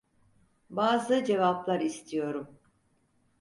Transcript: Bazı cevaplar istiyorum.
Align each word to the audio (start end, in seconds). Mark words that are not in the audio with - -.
Bazı 0.69 1.23
cevaplar 1.25 1.79
istiyorum. 1.79 2.59